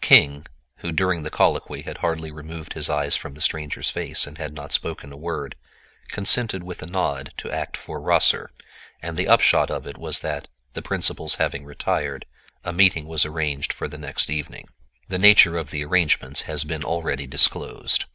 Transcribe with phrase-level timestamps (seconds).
[0.00, 4.38] King, who during the colloquy had hardly removed his eyes from the stranger's face and
[4.38, 5.54] had not spoken a word,
[6.08, 8.50] consented with a nod to act for Rosser,
[9.02, 12.24] and the upshot of it was that, the principals having retired,
[12.64, 14.64] a meeting was arranged for the next evening.
[15.08, 18.06] The nature of the arrangements has been already disclosed.